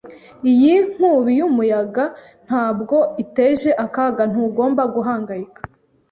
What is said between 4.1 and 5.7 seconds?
Ntugomba guhangayika.